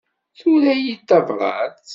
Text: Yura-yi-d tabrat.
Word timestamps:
Yura-yi-d 0.39 1.01
tabrat. 1.09 1.83